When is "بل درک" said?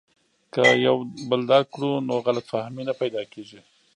1.29-1.67